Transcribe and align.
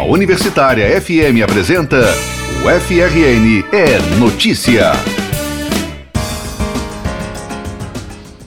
A 0.00 0.04
Universitária 0.04 0.98
FM 0.98 1.44
apresenta 1.44 1.98
o 2.64 2.80
FRN 2.80 3.62
é 3.70 3.98
Notícia. 4.18 4.92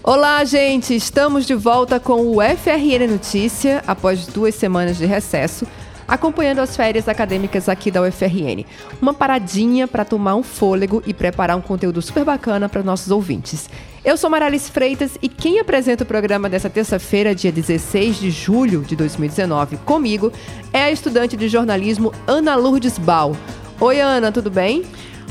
Olá, 0.02 0.43
gente! 0.45 0.95
Estamos 0.95 1.45
de 1.45 1.54
volta 1.54 2.00
com 2.00 2.25
o 2.25 2.38
FRN 2.41 3.07
Notícia 3.07 3.84
após 3.86 4.25
duas 4.25 4.55
semanas 4.55 4.97
de 4.97 5.05
recesso, 5.05 5.68
acompanhando 6.07 6.57
as 6.57 6.75
férias 6.75 7.07
acadêmicas 7.07 7.70
aqui 7.70 7.91
da 7.91 8.01
UFRN. 8.01 8.65
Uma 8.99 9.13
paradinha 9.13 9.88
para 9.88 10.04
tomar 10.04 10.33
um 10.33 10.41
fôlego 10.41 11.04
e 11.05 11.13
preparar 11.13 11.55
um 11.55 11.61
conteúdo 11.61 12.01
super 12.01 12.25
bacana 12.25 12.67
para 12.67 12.81
nossos 12.81 13.11
ouvintes. 13.11 13.70
Eu 14.05 14.17
sou 14.17 14.29
Maralice 14.29 14.70
Freitas 14.70 15.17
e 15.21 15.29
quem 15.29 15.61
apresenta 15.61 16.04
o 16.04 16.05
programa 16.05 16.49
dessa 16.49 16.69
terça-feira, 16.69 17.33
dia 17.33 17.54
16 17.54 18.18
de 18.18 18.31
julho 18.31 18.81
de 18.81 18.97
2019, 18.97 19.77
comigo, 19.77 20.29
é 20.73 20.83
a 20.83 20.91
estudante 20.91 21.37
de 21.37 21.47
jornalismo 21.47 22.11
Ana 22.28 22.54
Lourdes 22.55 22.97
Bal. 22.97 23.33
Oi, 23.79 24.01
Ana, 24.01 24.29
tudo 24.29 24.51
bem? 24.51 24.83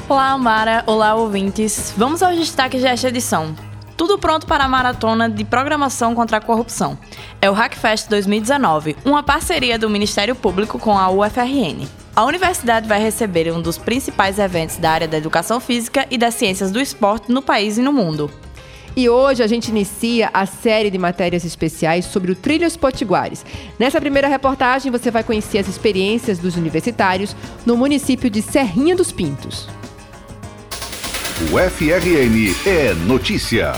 Olá, 0.09 0.38
Mara. 0.38 0.83
Olá, 0.87 1.14
ouvintes. 1.14 1.92
Vamos 1.98 2.23
aos 2.23 2.34
destaques 2.38 2.80
desta 2.80 3.09
edição. 3.09 3.55
Tudo 3.95 4.19
pronto 4.19 4.47
para 4.47 4.64
a 4.64 4.69
maratona 4.69 5.28
de 5.28 5.45
programação 5.45 6.14
contra 6.14 6.39
a 6.39 6.41
corrupção. 6.41 6.98
É 7.42 7.50
o 7.50 7.52
Hackfest 7.52 8.09
2019, 8.09 8.97
uma 9.05 9.23
parceria 9.23 9.78
do 9.78 9.91
Ministério 9.91 10.34
Público 10.34 10.78
com 10.78 10.97
a 10.98 11.11
UFRN. 11.11 11.86
A 12.16 12.25
universidade 12.25 12.89
vai 12.89 13.02
receber 13.02 13.52
um 13.52 13.61
dos 13.61 13.77
principais 13.77 14.39
eventos 14.39 14.78
da 14.78 14.92
área 14.92 15.09
da 15.09 15.19
educação 15.19 15.61
física 15.61 16.06
e 16.11 16.16
das 16.16 16.34
ciências 16.34 16.70
do 16.70 16.80
esporte 16.80 17.30
no 17.30 17.42
país 17.42 17.77
e 17.77 17.83
no 17.83 17.92
mundo. 17.92 18.30
E 18.95 19.09
hoje 19.09 19.42
a 19.42 19.46
gente 19.46 19.69
inicia 19.69 20.28
a 20.34 20.45
série 20.45 20.91
de 20.91 20.98
matérias 20.98 21.45
especiais 21.45 22.05
sobre 22.05 22.30
o 22.30 22.34
Trilhos 22.34 22.77
Potiguares. 22.77 23.45
Nessa 23.78 23.98
primeira 23.98 24.28
reportagem 24.28 24.92
você 24.92 25.10
vai 25.10 25.24
conhecer 25.24 25.59
as 25.59 25.69
experiências 25.69 26.38
dos 26.38 26.56
universitários 26.56 27.34
no 27.64 27.75
município 27.75 28.28
de 28.28 28.42
Serrinha 28.42 28.94
dos 28.94 29.11
Pintos. 29.11 29.67
O 31.50 31.58
FRN 31.58 32.55
é 32.67 32.92
notícia. 33.06 33.72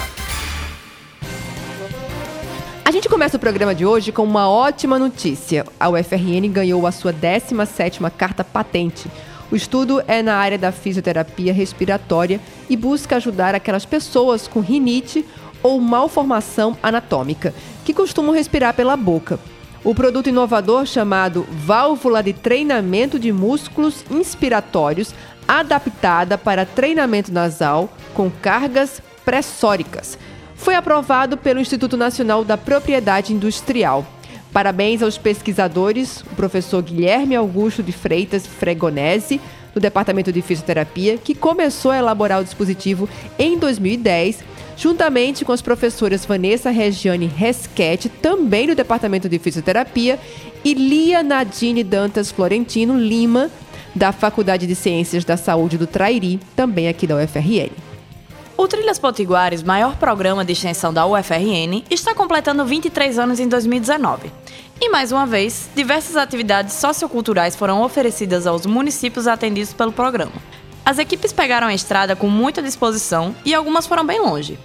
A 2.85 2.91
gente 2.91 3.09
começa 3.09 3.37
o 3.37 3.41
programa 3.41 3.75
de 3.75 3.87
hoje 3.87 4.13
com 4.13 4.25
uma 4.25 4.49
ótima 4.51 4.99
notícia. 4.99 5.65
A 5.79 5.89
UFRN 5.89 6.49
ganhou 6.51 6.87
a 6.87 6.93
sua 6.93 7.13
17ª 7.13 8.11
carta 8.11 8.45
patente 8.45 9.09
o 9.55 9.57
estudo 9.57 10.03
é 10.09 10.21
na 10.21 10.35
área 10.35 10.59
da 10.59 10.73
fisioterapia 10.73 11.53
respiratória 11.53 12.41
e 12.69 12.77
busca 12.77 13.15
ajudar 13.15 13.55
aquelas 13.55 13.85
pessoas 13.85 14.49
com 14.49 14.59
rinite 14.59 15.25
ou 15.63 15.81
malformação 15.81 16.77
anatômica 16.83 17.55
que 17.85 17.95
costumam 17.95 18.35
respirar 18.35 18.75
pela 18.75 18.97
boca. 18.97 19.39
O 19.85 19.95
produto 19.95 20.29
inovador 20.29 20.87
chamado 20.87 21.47
válvula 21.53 22.21
de 22.21 22.33
treinamento 22.33 23.17
de 23.17 23.31
músculos 23.31 24.05
inspiratórios 24.11 25.15
adaptada 25.47 26.37
para 26.37 26.67
treinamento 26.67 27.33
nasal 27.33 27.89
com 28.13 28.29
cargas 28.29 29.01
pressóricas 29.25 30.19
foi 30.57 30.75
aprovado 30.75 31.37
pelo 31.37 31.61
Instituto 31.61 31.97
Nacional 31.97 32.45
da 32.45 32.59
Propriedade 32.59 33.33
Industrial. 33.33 34.05
Parabéns 34.55 35.03
aos 35.03 35.19
pesquisadores, 35.19 36.21
o 36.21 36.37
professor 36.37 36.81
Guilherme 36.81 37.35
Augusto 37.35 37.83
de 37.83 37.91
Freitas 37.91 38.47
Fregonese, 38.47 39.41
do 39.75 39.81
Departamento 39.81 40.33
de 40.33 40.41
Fisioterapia, 40.41 41.19
que 41.19 41.35
começou 41.35 41.91
a 41.91 41.99
elaborar 41.99 42.41
o 42.41 42.45
dispositivo 42.45 43.09
em 43.37 43.59
2010, 43.59 44.45
juntamente 44.77 45.45
com 45.45 45.51
as 45.51 45.61
professoras 45.61 46.25
Vanessa 46.25 46.71
Regiane 46.71 47.27
Resquete, 47.27 48.09
também 48.09 48.69
do 48.69 48.77
Departamento 48.77 49.29
de 49.29 49.41
Fisioterapia, 49.41 50.21
e 50.65 50.73
Lia 50.73 51.21
Nadine 51.25 51.83
Dantas 51.83 52.31
Florentino 52.31 52.97
Lima, 52.97 53.51
da 53.93 54.13
Faculdade 54.13 54.69
de 54.69 54.77
Ciências 54.77 55.25
da 55.25 55.37
Saúde 55.37 55.77
do 55.77 55.89
Trairi, 55.89 56.39
também 56.55 56.87
aqui 56.87 57.09
da 57.09 57.17
UFRN. 57.17 57.94
O 58.57 58.69
Trilhas 58.69 59.01
Potiguares, 59.01 59.65
maior 59.65 59.97
programa 59.97 60.45
de 60.45 60.53
extensão 60.53 60.95
da 60.95 61.05
UFRN, 61.05 61.83
está 61.91 62.15
completando 62.15 62.65
23 62.65 63.19
anos 63.19 63.41
em 63.41 63.49
2019. 63.49 64.31
E 64.81 64.89
mais 64.91 65.11
uma 65.11 65.27
vez, 65.27 65.69
diversas 65.75 66.17
atividades 66.17 66.75
socioculturais 66.75 67.57
foram 67.57 67.83
oferecidas 67.83 68.47
aos 68.47 68.65
municípios 68.65 69.27
atendidos 69.27 69.73
pelo 69.73 69.93
programa. 69.93 70.33
As 70.87 70.99
equipes 70.99 71.33
pegaram 71.33 71.67
a 71.67 71.75
estrada 71.75 72.15
com 72.15 72.29
muita 72.29 72.63
disposição 72.63 73.35
e 73.45 73.53
algumas 73.53 73.89
foram 73.89 74.07
bem 74.07 74.21
longe. 74.21 74.57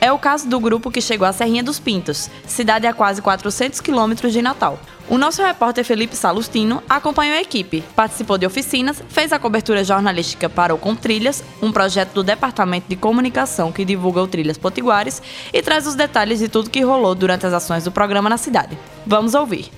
É 0.00 0.10
o 0.10 0.18
caso 0.18 0.48
do 0.48 0.58
grupo 0.58 0.90
que 0.90 1.02
chegou 1.02 1.28
à 1.28 1.32
Serrinha 1.32 1.62
dos 1.62 1.78
Pintos, 1.78 2.30
cidade 2.46 2.86
a 2.86 2.94
quase 2.94 3.20
400 3.20 3.78
quilômetros 3.80 4.32
de 4.32 4.40
Natal. 4.40 4.78
O 5.08 5.18
nosso 5.18 5.42
repórter 5.42 5.84
Felipe 5.84 6.16
Salustino 6.16 6.82
acompanhou 6.88 7.36
a 7.36 7.40
equipe, 7.40 7.84
participou 7.94 8.38
de 8.38 8.46
oficinas, 8.46 9.02
fez 9.08 9.32
a 9.32 9.38
cobertura 9.38 9.84
jornalística 9.84 10.48
para 10.48 10.74
o 10.74 10.78
Com 10.78 10.96
Trilhas, 10.96 11.44
um 11.60 11.70
projeto 11.70 12.14
do 12.14 12.22
Departamento 12.22 12.88
de 12.88 12.96
Comunicação 12.96 13.70
que 13.70 13.84
divulga 13.84 14.22
o 14.22 14.26
Trilhas 14.26 14.56
Potiguares 14.56 15.20
e 15.52 15.60
traz 15.60 15.86
os 15.86 15.94
detalhes 15.94 16.38
de 16.38 16.48
tudo 16.48 16.70
que 16.70 16.80
rolou 16.80 17.14
durante 17.14 17.44
as 17.44 17.52
ações 17.52 17.84
do 17.84 17.92
programa 17.92 18.30
na 18.30 18.38
cidade. 18.38 18.78
Vamos 19.06 19.34
ouvir. 19.34 19.70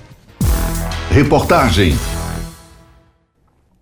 Reportagem 1.11 1.97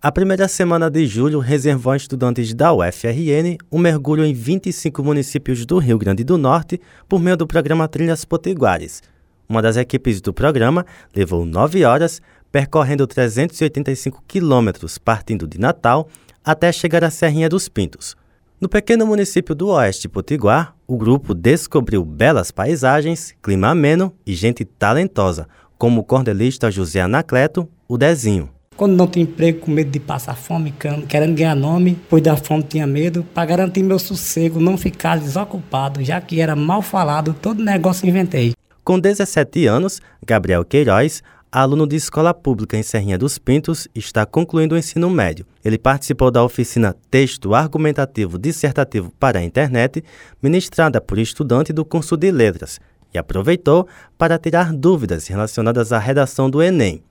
a 0.01 0.13
primeira 0.13 0.47
semana 0.49 0.91
de 0.91 1.07
julho 1.07 1.39
reservou 1.39 1.91
a 1.91 1.97
estudantes 1.97 2.53
da 2.53 2.75
UFRN 2.75 3.57
um 3.73 3.79
mergulho 3.79 4.23
em 4.23 4.35
25 4.35 5.03
municípios 5.03 5.65
do 5.65 5.79
Rio 5.79 5.97
Grande 5.97 6.23
do 6.23 6.37
Norte 6.37 6.79
por 7.09 7.23
meio 7.23 7.39
do 7.39 7.47
programa 7.47 7.89
Trilhas 7.89 8.23
Potiguares. 8.23 9.01
Uma 9.49 9.61
das 9.61 9.77
equipes 9.77 10.21
do 10.21 10.33
programa 10.33 10.87
levou 11.15 11.45
nove 11.45 11.85
horas, 11.85 12.21
percorrendo 12.51 13.07
385 13.07 14.23
quilômetros 14.27 14.99
partindo 14.99 15.47
de 15.47 15.59
Natal 15.59 16.09
até 16.45 16.71
chegar 16.71 17.05
à 17.05 17.11
Serrinha 17.11 17.49
dos 17.49 17.69
Pintos. 17.69 18.17
No 18.61 18.69
pequeno 18.69 19.07
município 19.07 19.55
do 19.55 19.69
Oeste 19.69 20.09
Potiguar, 20.09 20.75
o 20.87 20.97
grupo 20.97 21.35
descobriu 21.35 22.05
belas 22.05 22.51
paisagens, 22.51 23.35
clima 23.43 23.69
ameno 23.69 24.15
e 24.27 24.35
gente 24.35 24.65
talentosa, 24.65 25.49
como 25.77 26.01
o 26.01 26.05
cordelista 26.05 26.71
José 26.71 27.01
Anacleto, 27.01 27.69
o 27.89 27.99
Dezinho. 27.99 28.49
Quando 28.77 28.97
não 28.97 29.07
tinha 29.07 29.23
emprego, 29.23 29.61
com 29.61 29.71
medo 29.71 29.91
de 29.91 30.01
passar 30.01 30.35
fome, 30.35 30.75
querendo 31.09 31.35
ganhar 31.35 31.55
nome, 31.55 31.99
pois 32.09 32.23
da 32.23 32.37
fome 32.37 32.63
tinha 32.63 32.87
medo, 32.87 33.23
para 33.35 33.45
garantir 33.45 33.83
meu 33.83 33.99
sossego, 33.99 34.59
não 34.59 34.77
ficar 34.77 35.19
desocupado, 35.19 36.03
já 36.03 36.21
que 36.21 36.41
era 36.41 36.57
mal 36.57 36.83
falado, 36.83 37.35
todo 37.41 37.63
negócio 37.63 38.09
inventei. 38.09 38.53
Com 38.85 39.01
17 39.01 39.67
anos, 39.67 40.03
Gabriel 40.27 40.63
Queiroz, 40.63 41.23
aluno 41.51 41.87
de 41.87 41.97
escola 41.97 42.35
pública 42.35 42.77
em 42.77 42.83
Serrinha 42.83 43.17
dos 43.17 43.39
Pintos, 43.39 43.89
está 43.95 44.27
concluindo 44.27 44.75
o 44.75 44.79
ensino 44.79 45.09
médio. 45.09 45.47
Ele 45.65 45.79
participou 45.79 46.31
da 46.31 46.45
oficina 46.45 46.95
Texto 47.11 47.55
Argumentativo 47.55 48.39
Dissertativo 48.39 49.11
para 49.19 49.39
a 49.39 49.43
Internet, 49.43 50.05
ministrada 50.43 51.01
por 51.01 51.19
estudante 51.19 51.73
do 51.73 51.83
curso 51.83 52.15
de 52.15 52.31
Letras, 52.31 52.79
e 53.15 53.17
aproveitou 53.17 53.89
para 54.19 54.39
tirar 54.39 54.71
dúvidas 54.71 55.29
relacionadas 55.29 55.91
à 55.91 55.99
redação 55.99 56.51
do 56.51 56.63
Enem. 56.63 57.03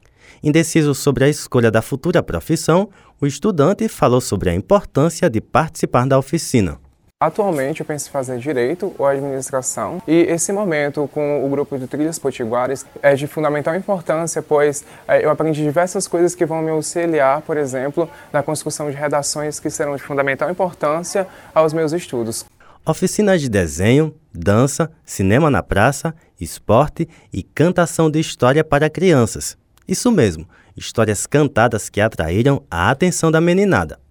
Indeciso 0.44 0.94
sobre 0.94 1.24
a 1.24 1.30
escolha 1.30 1.72
da 1.72 1.82
futura 1.82 2.22
profissão, 2.22 2.88
o 3.20 3.26
estudante 3.26 3.88
falou 3.88 4.22
sobre 4.22 4.52
a 4.52 4.54
importância 4.54 5.28
de 5.28 5.42
participar 5.42 6.06
da 6.06 6.20
oficina. 6.20 6.83
Atualmente 7.24 7.80
eu 7.80 7.86
penso 7.86 8.10
em 8.10 8.12
fazer 8.12 8.38
direito 8.38 8.94
ou 9.00 9.06
administração 9.06 10.02
e 10.06 10.24
esse 10.24 10.52
momento 10.52 11.10
com 11.14 11.46
o 11.46 11.48
grupo 11.48 11.80
de 11.80 11.88
trilhas 11.88 12.20
potiguares 12.20 12.86
é 13.02 13.16
de 13.16 13.28
fundamental 13.28 13.74
importância, 13.76 14.42
pois 14.42 14.84
é, 15.08 15.24
eu 15.24 15.30
aprendi 15.30 15.64
diversas 15.64 16.06
coisas 16.06 16.36
que 16.36 16.46
vão 16.46 16.62
me 16.62 16.70
auxiliar, 16.70 17.40
por 17.44 17.56
exemplo, 17.56 18.10
na 18.34 18.44
construção 18.44 18.92
de 18.92 18.98
redações 18.98 19.58
que 19.58 19.70
serão 19.70 19.96
de 19.96 20.04
fundamental 20.04 20.52
importância 20.52 21.26
aos 21.56 21.72
meus 21.72 21.94
estudos. 21.94 22.44
Oficinas 22.86 23.40
de 23.40 23.48
desenho, 23.48 24.14
dança, 24.34 24.92
cinema 25.06 25.50
na 25.50 25.64
praça, 25.64 26.14
esporte 26.42 27.08
e 27.32 27.42
cantação 27.42 28.12
de 28.12 28.20
história 28.20 28.66
para 28.66 28.90
crianças. 28.90 29.58
Isso 29.88 30.12
mesmo, 30.12 30.46
histórias 30.76 31.26
cantadas 31.26 31.88
que 31.88 32.02
atraíram 32.02 32.64
a 32.70 32.92
atenção 32.92 33.32
da 33.32 33.40
meninada. 33.40 34.03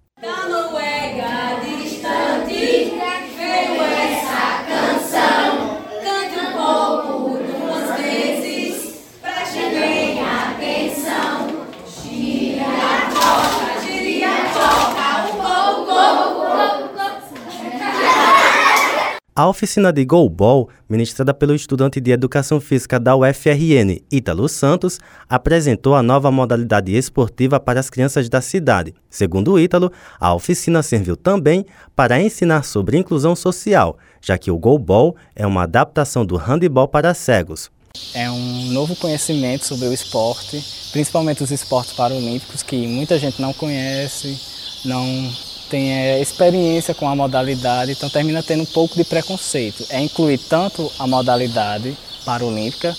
A 19.35 19.47
oficina 19.47 19.91
de 19.91 20.05
Goalball, 20.05 20.69
ministrada 20.87 21.33
pelo 21.33 21.55
estudante 21.55 21.99
de 21.99 22.11
Educação 22.11 22.61
Física 22.61 22.99
da 22.99 23.15
UFRN, 23.15 23.99
Ítalo 24.11 24.47
Santos, 24.47 24.99
apresentou 25.27 25.95
a 25.95 26.03
nova 26.03 26.31
modalidade 26.31 26.95
esportiva 26.95 27.59
para 27.59 27.79
as 27.79 27.89
crianças 27.89 28.29
da 28.29 28.41
cidade. 28.41 28.93
Segundo 29.09 29.59
Ítalo, 29.59 29.91
a 30.19 30.33
oficina 30.35 30.83
serviu 30.83 31.15
também 31.17 31.65
para 31.95 32.21
ensinar 32.21 32.63
sobre 32.63 32.97
inclusão 32.97 33.35
social, 33.35 33.97
já 34.21 34.37
que 34.37 34.51
o 34.51 34.57
Goalball 34.57 35.15
é 35.35 35.47
uma 35.47 35.63
adaptação 35.63 36.25
do 36.25 36.37
handebol 36.37 36.87
para 36.87 37.13
cegos. 37.13 37.71
É 38.13 38.29
um 38.29 38.71
novo 38.71 38.95
conhecimento 38.95 39.65
sobre 39.65 39.87
o 39.87 39.93
esporte 39.93 40.83
principalmente 40.93 41.43
os 41.43 41.49
esportes 41.49 41.91
paralímpicos, 41.91 42.61
que 42.61 42.87
muita 42.87 43.17
gente 43.17 43.41
não 43.41 43.51
conhece, 43.51 44.39
não 44.85 45.33
tem 45.73 45.91
é, 45.91 46.21
experiência 46.21 46.93
com 46.93 47.09
a 47.09 47.15
modalidade, 47.15 47.93
então 47.93 48.07
termina 48.07 48.43
tendo 48.43 48.61
um 48.61 48.65
pouco 48.65 48.95
de 48.95 49.03
preconceito. 49.03 49.83
É 49.89 49.99
incluir 49.99 50.37
tanto 50.37 50.91
a 50.99 51.07
modalidade 51.07 51.97
paralímpica, 52.23 52.95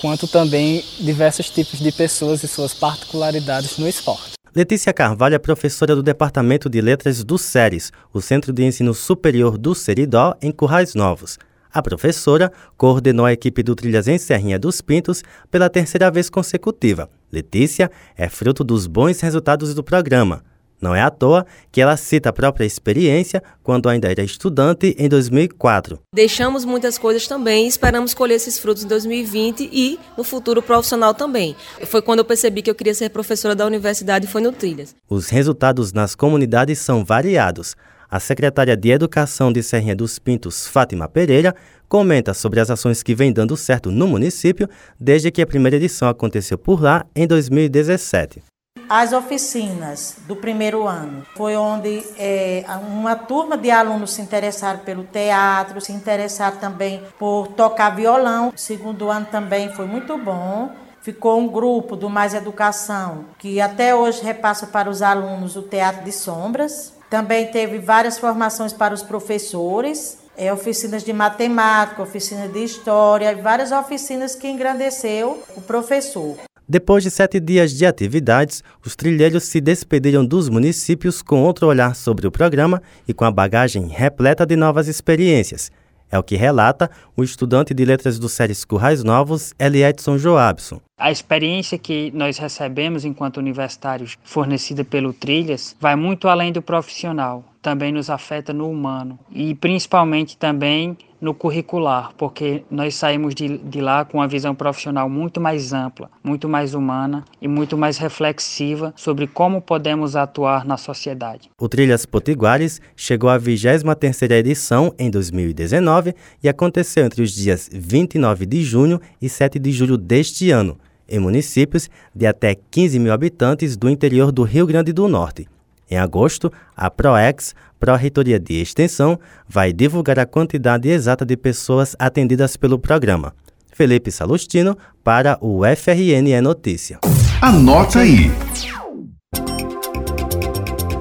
quanto 0.00 0.26
também 0.26 0.82
diversos 0.98 1.50
tipos 1.50 1.78
de 1.78 1.92
pessoas 1.92 2.42
e 2.42 2.48
suas 2.48 2.72
particularidades 2.72 3.76
no 3.76 3.86
esporte. 3.86 4.32
Letícia 4.56 4.90
Carvalho 4.90 5.34
é 5.34 5.38
professora 5.38 5.94
do 5.94 6.02
Departamento 6.02 6.70
de 6.70 6.80
Letras 6.80 7.22
do 7.22 7.36
SERES, 7.36 7.92
o 8.10 8.22
Centro 8.22 8.54
de 8.54 8.64
Ensino 8.64 8.94
Superior 8.94 9.58
do 9.58 9.74
Seridó, 9.74 10.34
em 10.40 10.50
Currais 10.50 10.94
Novos. 10.94 11.38
A 11.70 11.82
professora 11.82 12.50
coordenou 12.78 13.26
a 13.26 13.34
equipe 13.34 13.62
do 13.62 13.74
Trilhas 13.74 14.08
em 14.08 14.16
Serrinha 14.16 14.58
dos 14.58 14.80
Pintos 14.80 15.22
pela 15.50 15.68
terceira 15.68 16.10
vez 16.10 16.30
consecutiva. 16.30 17.10
Letícia 17.30 17.90
é 18.16 18.30
fruto 18.30 18.64
dos 18.64 18.86
bons 18.86 19.20
resultados 19.20 19.74
do 19.74 19.84
programa. 19.84 20.42
Não 20.80 20.94
é 20.94 21.00
à 21.00 21.10
toa 21.10 21.46
que 21.72 21.80
ela 21.80 21.96
cita 21.96 22.28
a 22.28 22.32
própria 22.32 22.64
experiência 22.64 23.42
quando 23.62 23.88
ainda 23.88 24.10
era 24.10 24.22
estudante 24.22 24.94
em 24.98 25.08
2004. 25.08 25.98
Deixamos 26.14 26.64
muitas 26.64 26.98
coisas 26.98 27.26
também 27.26 27.64
e 27.64 27.68
esperamos 27.68 28.12
colher 28.14 28.34
esses 28.34 28.58
frutos 28.58 28.84
em 28.84 28.88
2020 28.88 29.70
e 29.72 29.98
no 30.16 30.24
futuro 30.24 30.60
profissional 30.62 31.14
também. 31.14 31.56
Foi 31.86 32.02
quando 32.02 32.18
eu 32.18 32.24
percebi 32.24 32.62
que 32.62 32.70
eu 32.70 32.74
queria 32.74 32.94
ser 32.94 33.10
professora 33.10 33.54
da 33.54 33.66
universidade 33.66 34.26
e 34.26 34.28
foi 34.28 34.42
no 34.42 34.52
Trilhas. 34.52 34.94
Os 35.08 35.28
resultados 35.28 35.92
nas 35.92 36.14
comunidades 36.14 36.78
são 36.78 37.04
variados. 37.04 37.74
A 38.10 38.20
secretária 38.20 38.76
de 38.76 38.90
Educação 38.90 39.52
de 39.52 39.62
Serrinha 39.62 39.96
dos 39.96 40.18
Pintos, 40.18 40.68
Fátima 40.68 41.08
Pereira, 41.08 41.54
comenta 41.88 42.32
sobre 42.34 42.60
as 42.60 42.70
ações 42.70 43.02
que 43.02 43.14
vêm 43.14 43.32
dando 43.32 43.56
certo 43.56 43.90
no 43.90 44.06
município 44.06 44.68
desde 45.00 45.30
que 45.30 45.42
a 45.42 45.46
primeira 45.46 45.76
edição 45.76 46.08
aconteceu 46.08 46.58
por 46.58 46.80
lá 46.80 47.04
em 47.14 47.26
2017. 47.26 48.42
As 48.88 49.12
oficinas 49.12 50.16
do 50.26 50.36
primeiro 50.36 50.86
ano 50.86 51.24
foi 51.34 51.56
onde 51.56 52.04
é, 52.18 52.64
uma 52.86 53.16
turma 53.16 53.56
de 53.56 53.70
alunos 53.70 54.12
se 54.12 54.20
interessaram 54.20 54.80
pelo 54.80 55.04
teatro, 55.04 55.80
se 55.80 55.92
interessaram 55.92 56.58
também 56.58 57.02
por 57.18 57.48
tocar 57.48 57.96
violão. 57.96 58.52
O 58.54 58.58
segundo 58.58 59.10
ano 59.10 59.26
também 59.30 59.70
foi 59.70 59.86
muito 59.86 60.18
bom. 60.18 60.70
Ficou 61.00 61.38
um 61.38 61.48
grupo 61.48 61.96
do 61.96 62.08
Mais 62.08 62.34
Educação 62.34 63.26
que 63.38 63.60
até 63.60 63.94
hoje 63.94 64.22
repassa 64.22 64.66
para 64.66 64.88
os 64.88 65.02
alunos 65.02 65.56
o 65.56 65.62
Teatro 65.62 66.04
de 66.04 66.12
Sombras. 66.12 66.92
Também 67.08 67.46
teve 67.50 67.78
várias 67.78 68.18
formações 68.18 68.72
para 68.72 68.92
os 68.92 69.02
professores, 69.02 70.18
é, 70.36 70.52
oficinas 70.52 71.02
de 71.02 71.12
matemática, 71.12 72.02
oficina 72.02 72.48
de 72.48 72.64
história 72.64 73.36
várias 73.36 73.72
oficinas 73.72 74.34
que 74.34 74.48
engrandeceu 74.48 75.42
o 75.56 75.60
professor. 75.60 76.36
Depois 76.66 77.04
de 77.04 77.10
sete 77.10 77.38
dias 77.38 77.72
de 77.72 77.84
atividades, 77.84 78.62
os 78.84 78.96
trilheiros 78.96 79.44
se 79.44 79.60
despediram 79.60 80.24
dos 80.24 80.48
municípios 80.48 81.20
com 81.20 81.42
outro 81.42 81.66
olhar 81.66 81.94
sobre 81.94 82.26
o 82.26 82.30
programa 82.30 82.82
e 83.06 83.12
com 83.12 83.26
a 83.26 83.30
bagagem 83.30 83.86
repleta 83.88 84.46
de 84.46 84.56
novas 84.56 84.88
experiências. 84.88 85.70
É 86.10 86.18
o 86.18 86.22
que 86.22 86.36
relata 86.36 86.90
o 87.14 87.22
estudante 87.22 87.74
de 87.74 87.84
letras 87.84 88.18
do 88.18 88.30
Séries 88.30 88.64
Currais 88.64 89.04
Novos, 89.04 89.52
Eliedson 89.58 90.16
Joabson. 90.16 90.80
A 91.04 91.10
experiência 91.10 91.76
que 91.76 92.10
nós 92.14 92.38
recebemos 92.38 93.04
enquanto 93.04 93.36
universitários, 93.36 94.16
fornecida 94.24 94.82
pelo 94.82 95.12
Trilhas, 95.12 95.76
vai 95.78 95.94
muito 95.94 96.28
além 96.28 96.50
do 96.50 96.62
profissional, 96.62 97.44
também 97.60 97.92
nos 97.92 98.08
afeta 98.08 98.54
no 98.54 98.70
humano 98.70 99.18
e 99.30 99.54
principalmente 99.54 100.34
também 100.38 100.96
no 101.20 101.34
curricular, 101.34 102.12
porque 102.16 102.62
nós 102.70 102.94
saímos 102.94 103.34
de, 103.34 103.58
de 103.58 103.82
lá 103.82 104.06
com 104.06 104.16
uma 104.16 104.26
visão 104.26 104.54
profissional 104.54 105.06
muito 105.10 105.42
mais 105.42 105.74
ampla, 105.74 106.10
muito 106.22 106.48
mais 106.48 106.72
humana 106.72 107.22
e 107.38 107.46
muito 107.46 107.76
mais 107.76 107.98
reflexiva 107.98 108.94
sobre 108.96 109.26
como 109.26 109.60
podemos 109.60 110.16
atuar 110.16 110.64
na 110.64 110.78
sociedade. 110.78 111.50
O 111.60 111.68
Trilhas 111.68 112.06
Potiguares 112.06 112.80
chegou 112.96 113.28
à 113.28 113.38
23ª 113.38 114.32
edição 114.32 114.94
em 114.98 115.10
2019 115.10 116.14
e 116.42 116.48
aconteceu 116.48 117.04
entre 117.04 117.20
os 117.20 117.34
dias 117.34 117.68
29 117.70 118.46
de 118.46 118.62
junho 118.62 118.98
e 119.20 119.28
7 119.28 119.58
de 119.58 119.70
julho 119.70 119.98
deste 119.98 120.50
ano, 120.50 120.78
em 121.08 121.18
municípios 121.18 121.88
de 122.14 122.26
até 122.26 122.54
15 122.54 122.98
mil 122.98 123.12
habitantes 123.12 123.76
do 123.76 123.88
interior 123.88 124.32
do 124.32 124.42
Rio 124.42 124.66
Grande 124.66 124.92
do 124.92 125.08
Norte. 125.08 125.46
Em 125.90 125.96
agosto, 125.96 126.52
a 126.76 126.90
ProEx, 126.90 127.54
Pró-Reitoria 127.78 128.40
de 128.40 128.54
Extensão, 128.54 129.18
vai 129.48 129.72
divulgar 129.72 130.18
a 130.18 130.26
quantidade 130.26 130.88
exata 130.88 131.24
de 131.24 131.36
pessoas 131.36 131.94
atendidas 131.98 132.56
pelo 132.56 132.78
programa. 132.78 133.34
Felipe 133.72 134.10
Salustino, 134.10 134.78
para 135.02 135.36
o 135.40 135.62
FRN 135.76 136.32
é 136.32 136.40
Notícia. 136.40 137.00
Anota 137.42 138.00
aí! 138.00 138.30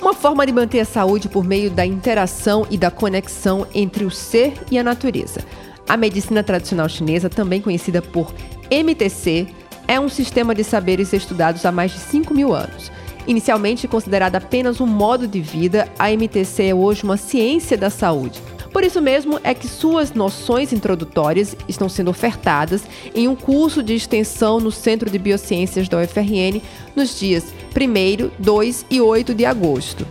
Uma 0.00 0.14
forma 0.14 0.46
de 0.46 0.52
manter 0.52 0.78
a 0.80 0.84
saúde 0.84 1.28
por 1.28 1.44
meio 1.44 1.70
da 1.70 1.84
interação 1.84 2.64
e 2.70 2.78
da 2.78 2.90
conexão 2.90 3.66
entre 3.74 4.04
o 4.04 4.10
ser 4.10 4.54
e 4.70 4.78
a 4.78 4.84
natureza. 4.84 5.40
A 5.88 5.96
medicina 5.96 6.42
tradicional 6.42 6.88
chinesa, 6.88 7.28
também 7.28 7.60
conhecida 7.60 8.00
por 8.00 8.32
MTC, 8.70 9.48
é 9.86 9.98
um 9.98 10.08
sistema 10.08 10.54
de 10.54 10.62
saberes 10.62 11.12
estudados 11.12 11.66
há 11.66 11.72
mais 11.72 11.92
de 11.92 11.98
5 11.98 12.34
mil 12.34 12.54
anos. 12.54 12.92
Inicialmente 13.26 13.88
considerada 13.88 14.38
apenas 14.38 14.80
um 14.80 14.86
modo 14.86 15.26
de 15.26 15.40
vida, 15.40 15.88
a 15.98 16.10
MTC 16.10 16.68
é 16.68 16.74
hoje 16.74 17.04
uma 17.04 17.16
ciência 17.16 17.76
da 17.76 17.90
saúde 17.90 18.40
por 18.72 18.84
isso 18.84 19.00
mesmo 19.00 19.40
é 19.42 19.54
que 19.54 19.66
suas 19.66 20.12
noções 20.12 20.72
introdutórias 20.72 21.56
estão 21.66 21.88
sendo 21.88 22.10
ofertadas 22.10 22.82
em 23.14 23.26
um 23.26 23.34
curso 23.34 23.82
de 23.82 23.94
extensão 23.94 24.60
no 24.60 24.70
Centro 24.70 25.10
de 25.10 25.18
Biociências 25.18 25.88
da 25.88 25.98
UFRN 25.98 26.60
nos 26.94 27.18
dias 27.18 27.44
1, 27.74 28.30
2 28.38 28.86
e 28.90 29.00
8 29.00 29.34
de 29.34 29.44
agosto. 29.44 30.06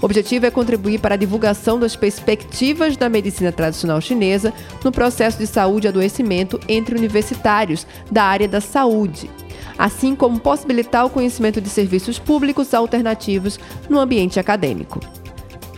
O 0.00 0.06
objetivo 0.06 0.46
é 0.46 0.50
contribuir 0.50 0.98
para 0.98 1.14
a 1.14 1.18
divulgação 1.18 1.78
das 1.78 1.94
perspectivas 1.94 2.96
da 2.96 3.08
medicina 3.08 3.52
tradicional 3.52 4.00
chinesa 4.00 4.52
no 4.82 4.90
processo 4.90 5.38
de 5.38 5.46
saúde 5.46 5.86
e 5.86 5.88
adoecimento 5.88 6.58
entre 6.66 6.96
universitários 6.96 7.86
da 8.10 8.24
área 8.24 8.48
da 8.48 8.62
saúde, 8.62 9.30
assim 9.76 10.16
como 10.16 10.40
possibilitar 10.40 11.04
o 11.04 11.10
conhecimento 11.10 11.60
de 11.60 11.68
serviços 11.68 12.18
públicos 12.18 12.72
alternativos 12.72 13.60
no 13.90 14.00
ambiente 14.00 14.40
acadêmico. 14.40 15.00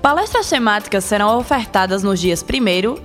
Palestras 0.02 0.50
temáticas 0.50 1.04
serão 1.04 1.38
ofertadas 1.38 2.02
nos 2.02 2.20
dias 2.20 2.44
1 2.44 2.46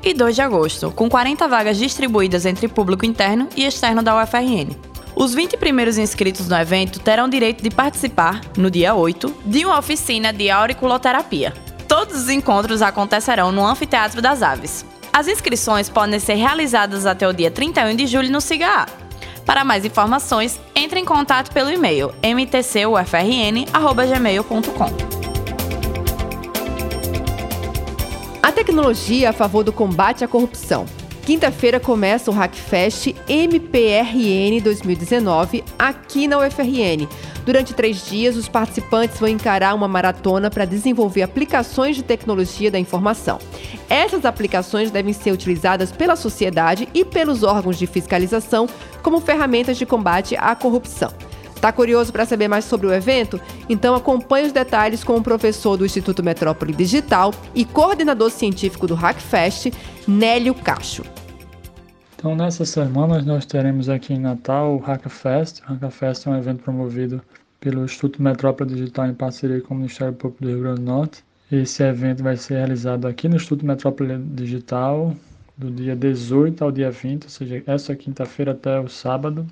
e 0.04 0.13
2 0.16 0.36
de 0.36 0.42
agosto, 0.42 0.89
com 0.89 1.08
40 1.08 1.48
vagas 1.48 1.77
distribuídas 1.77 2.44
entre 2.44 2.68
público 2.68 3.06
interno 3.06 3.48
e 3.56 3.66
externo 3.66 4.01
da 4.01 4.20
UFRN. 4.20 4.75
Os 5.16 5.36
20 5.36 5.58
primeiros 5.58 6.00
inscritos 6.00 6.48
no 6.48 6.58
evento 6.58 7.00
terão 7.00 7.30
direito 7.30 7.62
de 7.62 7.70
participar, 7.70 8.42
no 8.58 8.72
dia 8.72 8.96
8, 8.96 9.32
de 9.46 9.63
uma 9.63 9.77
oficina 9.77 10.34
de 10.34 10.50
auriculoterapia. 10.50 11.54
Todos 11.88 12.24
os 12.24 12.30
encontros 12.30 12.82
acontecerão 12.82 13.51
no 13.51 13.63
Anfiteatro 13.63 14.20
das 14.20 14.42
Aves. 14.42 14.84
As 15.13 15.27
inscrições 15.27 15.89
podem 15.89 16.20
ser 16.20 16.34
realizadas 16.34 17.06
até 17.06 17.27
o 17.27 17.34
dia 17.34 17.51
31 17.51 17.96
de 17.96 18.08
julho 18.08 18.32
no 18.32 18.42
SIGA. 18.42 18.88
Para 19.46 19.63
mais 19.63 19.86
informações, 19.86 20.60
entre 20.75 21.00
em 21.00 21.06
contato 21.06 21.54
pelo 21.54 21.70
e-mail 21.70 22.12
mtcufrn.gmail.com. 22.24 25.16
A 28.48 28.51
tecnologia 28.54 29.32
a 29.32 29.34
favor 29.34 29.62
do 29.62 29.74
combate 29.74 30.24
à 30.24 30.27
corrupção. 30.27 30.86
Quinta-feira 31.25 31.82
começa 31.82 32.32
o 32.32 32.34
Hackfest 32.34 33.13
MPRN 33.27 34.62
2019 34.63 35.66
aqui 35.77 36.30
na 36.30 36.38
UFRN. 36.38 37.10
Durante 37.46 37.74
três 37.74 38.06
dias, 38.06 38.38
os 38.38 38.48
participantes 38.48 39.20
vão 39.20 39.27
encarar 39.27 39.75
uma 39.75 39.89
maratona 39.89 40.50
para 40.50 40.63
desenvolver 40.63 41.24
aplicações 41.24 41.98
de 41.98 42.04
tecnologia 42.04 42.72
da 42.72 42.80
informação. 42.80 43.38
Essas 43.89 44.24
aplicações 44.24 44.92
devem 44.92 45.12
ser 45.12 45.34
utilizadas 45.34 45.92
pela 45.92 46.16
sociedade 46.16 46.88
e 46.94 47.04
pelos 47.04 47.44
órgãos 47.44 47.77
de 47.77 47.86
fiscalização 47.86 48.66
como 49.04 49.20
ferramentas 49.20 49.77
de 49.77 49.86
combate 49.86 50.38
à 50.38 50.56
corrupção. 50.56 51.12
Está 51.57 51.71
curioso 51.71 52.13
para 52.13 52.23
saber 52.23 52.47
mais 52.47 52.65
sobre 52.65 52.85
o 52.85 52.93
evento? 52.93 53.41
Então 53.67 53.95
acompanhe 53.95 54.45
os 54.45 54.51
detalhes 54.51 55.03
com 55.03 55.17
o 55.17 55.23
professor 55.23 55.75
do 55.75 55.87
Instituto 55.87 56.21
Metrópole 56.23 56.71
Digital 56.71 57.33
e 57.55 57.65
coordenador 57.65 58.29
científico 58.29 58.85
do 58.85 58.93
Hackfest, 58.93 59.73
Nélio 60.07 60.53
Cacho. 60.53 61.03
Então, 62.15 62.35
nessas 62.35 62.69
semanas, 62.69 63.25
nós 63.25 63.43
teremos 63.45 63.89
aqui 63.89 64.13
em 64.13 64.19
Natal 64.19 64.75
o 64.75 64.77
Hackfest. 64.77 65.61
O 65.63 65.73
Hackfest 65.73 66.27
é 66.27 66.29
um 66.29 66.37
evento 66.37 66.61
promovido 66.61 67.21
pelo 67.59 67.83
Instituto 67.83 68.21
Metrópole 68.21 68.75
Digital 68.75 69.07
em 69.07 69.15
parceria 69.15 69.59
com 69.59 69.73
o 69.73 69.77
Ministério 69.77 70.13
Público 70.13 70.43
do 70.43 70.49
Rio 70.49 70.61
Grande 70.61 70.81
do 70.81 70.85
Norte. 70.85 71.23
Esse 71.51 71.81
evento 71.81 72.21
vai 72.21 72.37
ser 72.37 72.57
realizado 72.57 73.07
aqui 73.07 73.27
no 73.27 73.35
Instituto 73.35 73.65
Metrópole 73.65 74.15
Digital, 74.19 75.15
do 75.57 75.71
dia 75.71 75.95
18 75.95 76.63
ao 76.63 76.71
dia 76.71 76.91
20, 76.91 77.23
ou 77.23 77.29
seja, 77.29 77.63
essa 77.65 77.95
quinta-feira 77.95 78.51
até 78.51 78.79
o 78.79 78.87
sábado. 78.87 79.47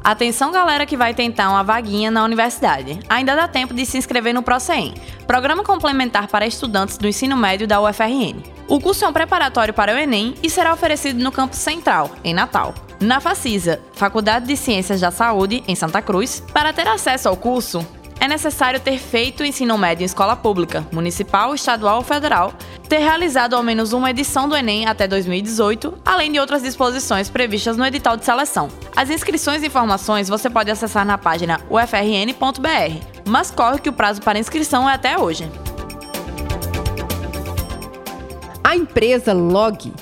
Atenção 0.05 0.53
galera 0.53 0.87
que 0.87 0.97
vai 0.97 1.15
tentar 1.15 1.51
uma 1.51 1.65
vaguinha 1.65 2.11
na 2.11 2.23
universidade. 2.23 3.01
Ainda 3.09 3.35
dá 3.35 3.49
tempo 3.49 3.75
de 3.75 3.85
se 3.85 3.99
inscrever 3.99 4.35
no 4.35 4.43
ProCEM, 4.43 4.95
Programa 5.27 5.65
Complementar 5.65 6.29
para 6.29 6.47
Estudantes 6.47 6.97
do 6.97 7.09
Ensino 7.09 7.37
Médio 7.37 7.67
da 7.67 7.81
UFRN. 7.81 8.41
O 8.69 8.79
curso 8.79 9.05
é 9.05 9.09
um 9.09 9.13
preparatório 9.13 9.75
para 9.75 9.95
o 9.95 9.99
Enem 9.99 10.35
e 10.43 10.49
será 10.49 10.73
oferecido 10.73 11.19
no 11.25 11.33
campus 11.33 11.59
central, 11.59 12.11
em 12.23 12.35
Natal. 12.35 12.75
Na 13.01 13.21
Facisa, 13.21 13.81
Faculdade 13.93 14.47
de 14.47 14.57
Ciências 14.57 15.01
da 15.01 15.11
Saúde, 15.11 15.63
em 15.67 15.75
Santa 15.75 16.01
Cruz, 16.01 16.43
para 16.53 16.73
ter 16.73 16.87
acesso 16.89 17.29
ao 17.29 17.37
curso, 17.37 17.85
é 18.21 18.29
necessário 18.29 18.81
ter 18.81 18.99
feito 18.99 19.45
ensino 19.45 19.77
médio 19.77 20.03
em 20.03 20.07
escola 20.07 20.35
pública, 20.35 20.87
municipal, 20.93 21.55
estadual 21.55 21.99
ou 21.99 22.03
federal, 22.03 22.55
ter 22.89 22.99
realizado 22.99 23.55
ao 23.55 23.63
menos 23.63 23.93
uma 23.93 24.11
edição 24.11 24.49
do 24.49 24.57
Enem 24.57 24.87
até 24.87 25.07
2018, 25.07 25.99
além 26.05 26.33
de 26.33 26.39
outras 26.39 26.63
disposições 26.63 27.29
previstas 27.29 27.77
no 27.77 27.85
edital 27.85 28.17
de 28.17 28.25
seleção. 28.25 28.69
As 28.97 29.11
inscrições 29.11 29.63
e 29.63 29.67
informações 29.67 30.29
você 30.29 30.49
pode 30.49 30.71
acessar 30.71 31.05
na 31.05 31.19
página 31.19 31.61
ufrn.br, 31.69 33.07
mas 33.27 33.51
corre 33.51 33.81
que 33.81 33.91
o 33.91 33.93
prazo 33.93 34.23
para 34.23 34.39
inscrição 34.39 34.89
é 34.89 34.95
até 34.95 35.19
hoje. 35.19 35.51
A 38.63 38.77
empresa 38.77 39.33
Log 39.35 39.93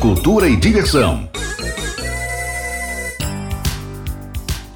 Cultura 0.00 0.46
e 0.46 0.54
diversão. 0.56 1.28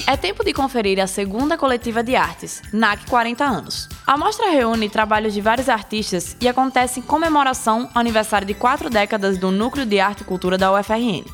É 0.06 0.16
tempo 0.16 0.42
de 0.42 0.54
conferir 0.54 0.98
a 0.98 1.06
segunda 1.06 1.58
coletiva 1.58 2.02
de 2.02 2.16
artes, 2.16 2.62
NAC 2.72 3.04
40 3.08 3.44
anos. 3.44 3.88
A 4.06 4.16
mostra 4.16 4.50
reúne 4.50 4.88
trabalhos 4.88 5.34
de 5.34 5.40
vários 5.42 5.68
artistas 5.68 6.36
e 6.40 6.48
acontece 6.48 7.00
em 7.00 7.02
comemoração 7.02 7.90
ao 7.94 8.00
aniversário 8.00 8.46
de 8.46 8.54
quatro 8.54 8.88
décadas 8.88 9.36
do 9.36 9.50
Núcleo 9.50 9.84
de 9.84 10.00
Arte 10.00 10.22
e 10.22 10.24
Cultura 10.24 10.56
da 10.56 10.72
UFRN. 10.72 11.24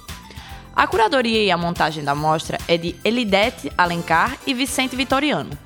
A 0.74 0.86
curadoria 0.88 1.42
e 1.44 1.50
a 1.52 1.56
montagem 1.56 2.02
da 2.02 2.14
mostra 2.14 2.58
é 2.66 2.76
de 2.76 2.96
Elidete 3.04 3.72
Alencar 3.78 4.36
e 4.46 4.52
Vicente 4.52 4.96
Vitoriano. 4.96 5.65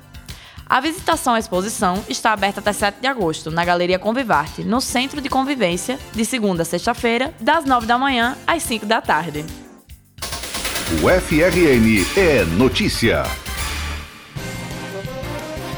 A 0.71 0.79
visitação 0.79 1.33
à 1.33 1.39
exposição 1.39 2.01
está 2.07 2.31
aberta 2.31 2.61
até 2.61 2.71
7 2.71 3.01
de 3.01 3.05
agosto, 3.05 3.51
na 3.51 3.65
Galeria 3.65 3.99
Convivarte, 3.99 4.63
no 4.63 4.79
Centro 4.79 5.19
de 5.19 5.27
Convivência, 5.27 5.99
de 6.13 6.23
segunda 6.23 6.61
a 6.61 6.65
sexta-feira, 6.65 7.33
das 7.41 7.65
9 7.65 7.85
da 7.85 7.97
manhã 7.97 8.37
às 8.47 8.63
5 8.63 8.85
da 8.85 9.01
tarde. 9.01 9.43
O 11.03 11.09
FRN 11.09 12.05
é 12.15 12.45
notícia. 12.57 13.23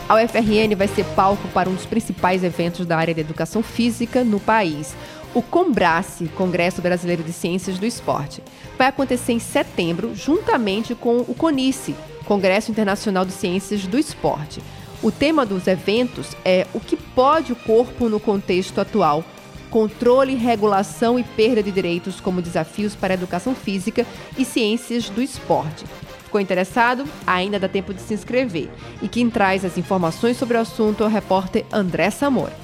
A 0.07 0.13
UFRN 0.13 0.75
vai 0.77 0.87
ser 0.87 1.05
palco 1.15 1.47
para 1.47 1.67
um 1.67 1.73
dos 1.73 1.87
principais 1.87 2.43
eventos 2.43 2.85
da 2.85 2.95
área 2.95 3.15
da 3.15 3.21
educação 3.21 3.63
física 3.63 4.23
no 4.23 4.39
país, 4.39 4.95
o 5.33 5.41
Combrace, 5.41 6.27
Congresso 6.35 6.83
Brasileiro 6.83 7.23
de 7.23 7.33
Ciências 7.33 7.79
do 7.79 7.85
Esporte. 7.87 8.43
Vai 8.77 8.89
acontecer 8.89 9.33
em 9.33 9.39
setembro, 9.39 10.13
juntamente 10.13 10.93
com 10.93 11.21
o 11.21 11.33
CONICE, 11.33 11.95
Congresso 12.25 12.69
Internacional 12.69 13.25
de 13.25 13.31
Ciências 13.31 13.87
do 13.87 13.97
Esporte. 13.97 14.61
O 15.03 15.11
tema 15.11 15.45
dos 15.45 15.67
eventos 15.67 16.29
é 16.45 16.65
o 16.73 16.79
que 16.79 16.95
pode 16.95 17.51
o 17.51 17.57
corpo 17.57 18.07
no 18.07 18.21
contexto 18.21 18.79
atual, 18.79 19.21
controle, 19.69 20.33
regulação 20.33 21.19
e 21.19 21.23
perda 21.23 21.61
de 21.61 21.71
direitos 21.71 22.21
como 22.21 22.41
desafios 22.41 22.95
para 22.95 23.13
a 23.13 23.15
educação 23.15 23.53
física 23.53 24.07
e 24.37 24.45
ciências 24.45 25.09
do 25.09 25.21
esporte. 25.21 25.83
Ficou 26.23 26.39
interessado? 26.39 27.03
Ainda 27.27 27.59
dá 27.59 27.67
tempo 27.67 27.93
de 27.93 28.01
se 28.01 28.13
inscrever. 28.13 28.69
E 29.01 29.09
quem 29.09 29.29
traz 29.29 29.65
as 29.65 29.77
informações 29.77 30.37
sobre 30.37 30.55
o 30.55 30.61
assunto 30.61 31.03
é 31.03 31.05
o 31.05 31.09
repórter 31.09 31.65
André 31.69 32.09
Samora. 32.09 32.55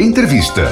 Entrevista. 0.00 0.70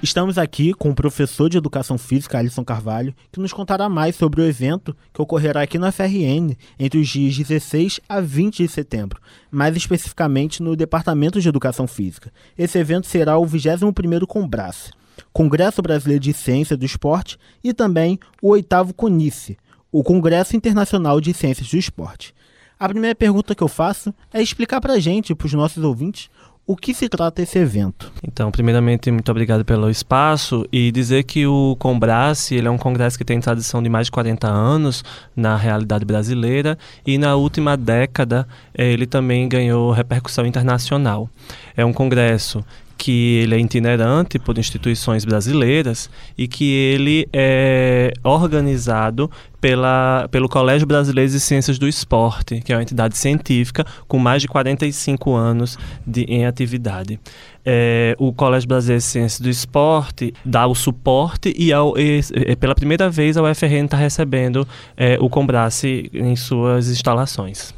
Estamos 0.00 0.38
aqui 0.38 0.72
com 0.74 0.90
o 0.90 0.94
professor 0.94 1.50
de 1.50 1.58
Educação 1.58 1.98
Física, 1.98 2.38
Alisson 2.38 2.64
Carvalho, 2.64 3.12
que 3.32 3.40
nos 3.40 3.52
contará 3.52 3.88
mais 3.88 4.14
sobre 4.14 4.40
o 4.40 4.44
evento 4.44 4.96
que 5.12 5.20
ocorrerá 5.20 5.62
aqui 5.62 5.76
no 5.76 5.90
FRN 5.90 6.56
entre 6.78 7.00
os 7.00 7.08
dias 7.08 7.36
16 7.36 8.00
a 8.08 8.20
20 8.20 8.58
de 8.58 8.68
setembro, 8.68 9.20
mais 9.50 9.74
especificamente 9.74 10.62
no 10.62 10.76
Departamento 10.76 11.40
de 11.40 11.48
Educação 11.48 11.88
Física. 11.88 12.32
Esse 12.56 12.78
evento 12.78 13.08
será 13.08 13.38
o 13.38 13.44
21º 13.44 14.24
Combrace, 14.24 14.92
Congresso 15.32 15.82
Brasileiro 15.82 16.22
de 16.22 16.32
Ciência 16.32 16.76
do 16.76 16.84
Esporte 16.84 17.36
e 17.62 17.74
também 17.74 18.20
o 18.40 18.50
8 18.50 18.94
CONICE, 18.94 19.58
o 19.90 20.04
Congresso 20.04 20.54
Internacional 20.54 21.20
de 21.20 21.34
Ciências 21.34 21.68
do 21.68 21.76
Esporte. 21.76 22.32
A 22.78 22.88
primeira 22.88 23.16
pergunta 23.16 23.56
que 23.56 23.62
eu 23.64 23.66
faço 23.66 24.14
é 24.32 24.40
explicar 24.40 24.80
para 24.80 24.92
a 24.92 25.00
gente, 25.00 25.34
para 25.34 25.46
os 25.46 25.52
nossos 25.52 25.82
ouvintes, 25.82 26.30
o 26.68 26.76
que 26.76 26.92
se 26.92 27.08
trata 27.08 27.40
esse 27.40 27.58
evento? 27.58 28.12
Então, 28.22 28.50
primeiramente, 28.50 29.10
muito 29.10 29.30
obrigado 29.30 29.64
pelo 29.64 29.88
espaço 29.88 30.66
e 30.70 30.92
dizer 30.92 31.22
que 31.24 31.46
o 31.46 31.74
Combrace 31.78 32.54
ele 32.54 32.68
é 32.68 32.70
um 32.70 32.76
congresso 32.76 33.16
que 33.16 33.24
tem 33.24 33.40
tradição 33.40 33.82
de 33.82 33.88
mais 33.88 34.08
de 34.08 34.10
40 34.10 34.46
anos 34.46 35.02
na 35.34 35.56
realidade 35.56 36.04
brasileira 36.04 36.76
e 37.06 37.16
na 37.16 37.34
última 37.36 37.74
década 37.74 38.46
ele 38.74 39.06
também 39.06 39.48
ganhou 39.48 39.90
repercussão 39.92 40.44
internacional. 40.44 41.30
É 41.74 41.82
um 41.86 41.92
congresso 41.92 42.62
que 42.98 43.36
ele 43.36 43.54
é 43.54 43.60
itinerante 43.60 44.38
por 44.40 44.58
instituições 44.58 45.24
brasileiras 45.24 46.10
e 46.36 46.48
que 46.48 46.70
ele 46.70 47.28
é 47.32 48.12
organizado 48.24 49.30
pela, 49.60 50.28
pelo 50.30 50.48
Colégio 50.48 50.86
Brasileiro 50.86 51.30
de 51.30 51.38
Ciências 51.38 51.78
do 51.78 51.86
Esporte, 51.86 52.60
que 52.60 52.72
é 52.72 52.76
uma 52.76 52.82
entidade 52.82 53.16
científica 53.16 53.86
com 54.08 54.18
mais 54.18 54.42
de 54.42 54.48
45 54.48 55.34
anos 55.34 55.78
de, 56.04 56.24
em 56.24 56.44
atividade. 56.44 57.20
É, 57.64 58.16
o 58.18 58.32
Colégio 58.32 58.68
Brasileiro 58.68 59.00
de 59.00 59.06
Ciências 59.06 59.40
do 59.40 59.48
Esporte 59.48 60.34
dá 60.44 60.66
o 60.66 60.74
suporte 60.74 61.54
e, 61.56 61.72
ao, 61.72 61.96
e, 61.96 62.20
e 62.34 62.56
pela 62.56 62.74
primeira 62.74 63.08
vez 63.08 63.36
a 63.36 63.42
UFRN 63.42 63.84
está 63.84 63.96
recebendo 63.96 64.66
é, 64.96 65.16
o 65.20 65.30
Combrace 65.30 66.10
em 66.12 66.34
suas 66.34 66.88
instalações. 66.88 67.72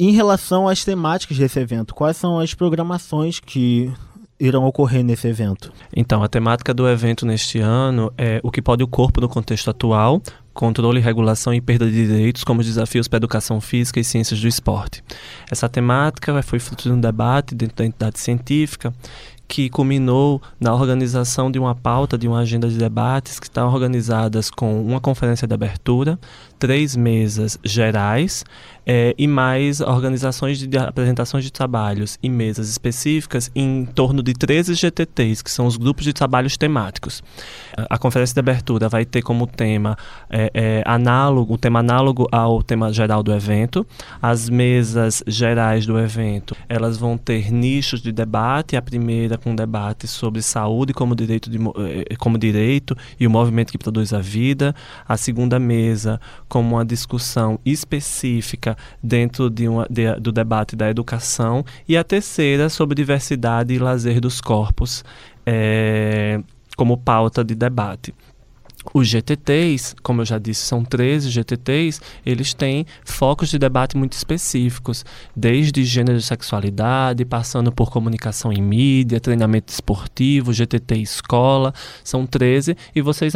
Em 0.00 0.12
relação 0.12 0.68
às 0.68 0.84
temáticas 0.84 1.38
desse 1.38 1.58
evento, 1.58 1.94
quais 1.94 2.16
são 2.16 2.38
as 2.38 2.54
programações 2.54 3.40
que 3.40 3.92
irão 4.40 4.64
ocorrer 4.64 5.04
nesse 5.04 5.26
evento? 5.28 5.72
Então, 5.94 6.22
a 6.22 6.28
temática 6.28 6.72
do 6.72 6.88
evento 6.88 7.26
neste 7.26 7.58
ano 7.58 8.12
é 8.16 8.40
o 8.42 8.50
que 8.50 8.62
pode 8.62 8.82
o 8.82 8.88
corpo 8.88 9.20
no 9.20 9.28
contexto 9.28 9.70
atual, 9.70 10.22
controle, 10.54 11.00
regulação 11.00 11.54
e 11.54 11.60
perda 11.60 11.86
de 11.86 12.06
direitos 12.06 12.44
como 12.44 12.62
desafios 12.62 13.06
para 13.08 13.16
a 13.16 13.20
educação 13.20 13.60
física 13.60 14.00
e 14.00 14.04
ciências 14.04 14.40
do 14.40 14.48
esporte. 14.48 15.02
Essa 15.50 15.68
temática 15.68 16.42
foi 16.42 16.58
fruto 16.58 16.84
de 16.84 16.92
um 16.92 17.00
debate 17.00 17.54
dentro 17.54 17.76
da 17.76 17.84
entidade 17.84 18.18
científica 18.18 18.92
que 19.48 19.70
culminou 19.70 20.42
na 20.60 20.74
organização 20.74 21.50
de 21.50 21.58
uma 21.58 21.74
pauta, 21.74 22.18
de 22.18 22.28
uma 22.28 22.40
agenda 22.40 22.68
de 22.68 22.76
debates 22.76 23.40
que 23.40 23.46
estão 23.46 23.72
organizadas 23.72 24.50
com 24.50 24.84
uma 24.84 25.00
conferência 25.00 25.48
de 25.48 25.54
abertura, 25.54 26.18
três 26.58 26.96
mesas 26.96 27.58
gerais 27.64 28.44
é, 28.90 29.14
e 29.18 29.26
mais 29.26 29.82
organizações 29.82 30.58
de, 30.58 30.66
de, 30.66 30.78
apresentações 30.78 31.44
de 31.44 31.52
trabalhos 31.52 32.18
e 32.22 32.30
mesas 32.30 32.70
específicas 32.70 33.50
em 33.54 33.84
torno 33.84 34.22
de 34.22 34.32
13 34.32 34.74
GTTs, 34.74 35.44
que 35.44 35.50
são 35.50 35.66
os 35.66 35.76
grupos 35.76 36.04
de 36.04 36.14
trabalhos 36.14 36.56
temáticos. 36.56 37.22
A, 37.76 37.96
a 37.96 37.98
conferência 37.98 38.32
de 38.32 38.40
abertura 38.40 38.88
vai 38.88 39.04
ter 39.04 39.20
como 39.20 39.46
tema 39.46 39.94
é, 40.30 40.50
é, 40.54 40.82
análogo, 40.86 41.52
o 41.52 41.58
tema 41.58 41.80
análogo 41.80 42.26
ao 42.32 42.62
tema 42.62 42.90
geral 42.90 43.22
do 43.22 43.30
evento. 43.30 43.86
As 44.22 44.48
mesas 44.48 45.22
gerais 45.26 45.84
do 45.84 45.98
evento, 45.98 46.56
elas 46.66 46.96
vão 46.96 47.18
ter 47.18 47.52
nichos 47.52 48.00
de 48.00 48.10
debate. 48.10 48.74
A 48.74 48.80
primeira 48.80 49.36
com 49.36 49.54
debate 49.54 50.06
sobre 50.06 50.40
saúde 50.40 50.94
como 50.94 51.14
direito, 51.14 51.50
de, 51.50 51.58
como 52.16 52.38
direito 52.38 52.96
e 53.20 53.26
o 53.26 53.30
movimento 53.30 53.70
que 53.70 53.76
produz 53.76 54.14
a 54.14 54.20
vida. 54.20 54.74
A 55.06 55.18
segunda 55.18 55.58
mesa 55.58 56.18
como 56.48 56.76
uma 56.76 56.84
discussão 56.84 57.58
específica 57.64 58.76
dentro 59.02 59.50
de 59.50 59.68
uma, 59.68 59.86
de, 59.88 60.14
do 60.20 60.32
debate 60.32 60.74
da 60.74 60.88
educação, 60.88 61.64
e 61.88 61.96
a 61.96 62.04
terceira 62.04 62.68
sobre 62.68 62.94
diversidade 62.94 63.74
e 63.74 63.78
lazer 63.78 64.20
dos 64.20 64.40
corpos 64.40 65.04
é, 65.44 66.40
como 66.76 66.96
pauta 66.96 67.44
de 67.44 67.54
debate. 67.54 68.14
Os 68.94 69.06
GTTs, 69.08 69.94
como 70.02 70.22
eu 70.22 70.24
já 70.24 70.38
disse, 70.38 70.62
são 70.62 70.82
13 70.84 71.30
GTTs, 71.30 72.00
eles 72.24 72.54
têm 72.54 72.86
focos 73.04 73.50
de 73.50 73.58
debate 73.58 73.96
muito 73.96 74.14
específicos, 74.14 75.04
desde 75.36 75.84
gênero 75.84 76.18
e 76.18 76.22
sexualidade, 76.22 77.24
passando 77.24 77.70
por 77.70 77.90
comunicação 77.90 78.52
em 78.52 78.62
mídia, 78.62 79.20
treinamento 79.20 79.72
esportivo, 79.72 80.52
GTT 80.52 80.96
escola, 80.96 81.74
são 82.02 82.26
13, 82.26 82.76
e 82.94 83.02
vocês 83.02 83.34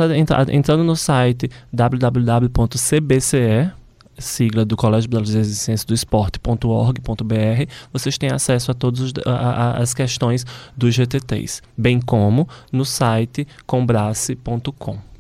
entrando 0.51 0.85
no 0.85 0.97
site 0.97 1.51
www.cbce, 1.73 3.71
sigla 4.19 4.65
do 4.65 4.77
Colégio 4.77 5.11
Brasileiro 5.11 5.49
de 5.49 5.55
Ciências 5.55 5.85
do 5.85 5.95
Esporte.org.br, 5.95 7.73
vocês 7.93 8.17
têm 8.17 8.31
acesso 8.31 8.71
a 8.71 8.75
todas 8.75 9.13
as 9.27 9.93
questões 9.93 10.47
dos 10.77 10.95
GTTs, 10.95 11.61
bem 11.77 12.01
como 12.01 12.49
no 12.71 12.85
site 12.85 13.47
combrace.com. 13.67 15.12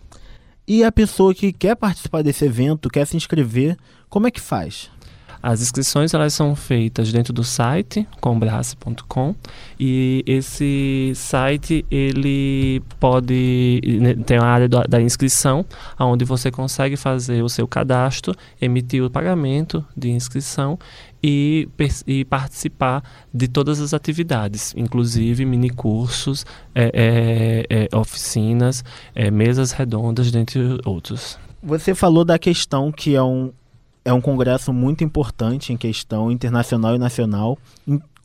E 0.75 0.83
a 0.83 0.91
pessoa 0.91 1.35
que 1.35 1.53
quer 1.53 1.77
participar 1.77 2.23
desse 2.23 2.47
evento, 2.47 2.89
quer 2.89 3.07
se 3.07 3.15
inscrever, 3.15 3.77
como 4.09 4.27
é 4.27 4.31
que 4.31 4.41
faz? 4.41 4.91
As 5.43 5.61
inscrições 5.61 6.15
elas 6.15 6.33
são 6.33 6.57
feitas 6.57 7.13
dentro 7.13 7.31
do 7.31 7.45
site 7.45 8.09
combrace.com 8.23 9.35
e 9.79 10.25
esse 10.27 11.13
site 11.15 11.85
ele 11.91 12.81
pode 12.99 13.83
né, 14.01 14.15
tem 14.25 14.39
a 14.39 14.45
área 14.45 14.69
da, 14.69 14.85
da 14.85 15.03
inscrição 15.03 15.63
onde 16.01 16.25
você 16.25 16.51
consegue 16.51 16.97
fazer 16.97 17.43
o 17.43 17.51
seu 17.51 17.69
cadastro, 17.69 18.35
emitir 18.59 19.05
o 19.05 19.11
pagamento 19.11 19.85
de 19.95 20.11
inscrição 20.11 20.79
e, 21.23 21.69
e, 22.07 22.25
participar 22.25 23.03
de 23.33 23.47
todas 23.47 23.81
as 23.81 23.95
atividades, 23.95 24.75
inclusive 24.77 25.45
minicursos, 25.45 26.45
é, 26.75 27.67
é, 27.71 27.89
é, 27.93 27.97
oficinas, 27.97 28.85
é, 29.15 29.31
mesas 29.31 29.73
redondas, 29.73 30.31
dentre 30.31 30.61
outros. 30.85 31.39
Você 31.63 31.95
falou 31.95 32.25
da 32.25 32.39
questão 32.39 32.91
que 32.91 33.15
é 33.15 33.23
um, 33.23 33.53
é 34.05 34.13
um 34.13 34.21
congresso 34.21 34.73
muito 34.73 35.05
importante 35.05 35.73
em 35.73 35.77
questão 35.77 36.31
internacional 36.31 36.97
e 36.97 36.99
nacional. 36.99 37.57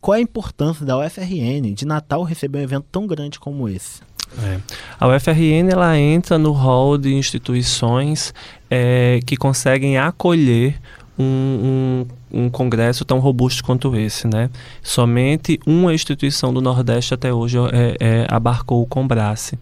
Qual 0.02 0.16
é 0.16 0.18
a 0.18 0.22
importância 0.22 0.86
da 0.86 0.98
UFRN 0.98 1.74
de 1.74 1.86
Natal 1.86 2.24
receber 2.24 2.60
um 2.60 2.64
evento 2.64 2.86
tão 2.92 3.06
grande 3.06 3.40
como 3.40 3.70
esse? 3.70 4.02
É. 4.44 4.60
A 5.00 5.08
UFRN 5.08 5.70
ela 5.72 5.98
entra 5.98 6.38
no 6.38 6.52
hall 6.52 6.98
de 6.98 7.14
instituições 7.14 8.34
é, 8.70 9.20
que 9.26 9.38
conseguem 9.38 9.98
acolher 9.98 10.80
um, 11.18 11.24
um 11.24 12.06
um 12.32 12.50
congresso 12.50 13.06
tão 13.06 13.20
robusto 13.20 13.64
quanto 13.64 13.96
esse, 13.96 14.28
né? 14.28 14.50
Somente 14.82 15.60
uma 15.66 15.94
instituição 15.94 16.54
do 16.54 16.62
Nordeste 16.62 17.14
até 17.14 17.34
hoje 17.34 17.58
é, 17.58 17.96
é, 18.00 18.28
abarcou 18.30 18.82
o 18.82 18.86
Combrace 18.86 19.58